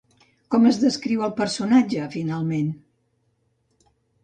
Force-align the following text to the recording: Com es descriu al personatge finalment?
Com 0.53 0.63
es 0.69 0.79
descriu 0.83 1.25
al 1.27 1.35
personatge 1.41 2.09
finalment? 2.17 2.73